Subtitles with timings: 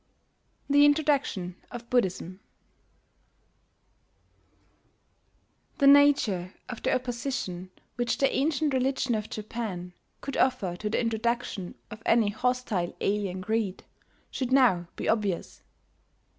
[0.67, 2.39] THE INTRODUCTION OF BUDDHISM
[5.77, 10.99] The nature of the opposition which the ancient religion of Japan could offer to the
[10.99, 13.83] introduction of any hostile alien creed,
[14.31, 15.61] should now be obvious.